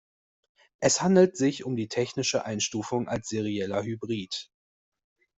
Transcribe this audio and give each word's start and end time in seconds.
Es 0.79 1.03
handelt 1.03 1.37
sich 1.37 1.63
um 1.63 1.75
die 1.75 1.87
technische 1.87 2.43
Einstufung 2.43 3.07
als 3.07 3.29
serieller 3.29 3.83
Hybrid. 3.83 4.49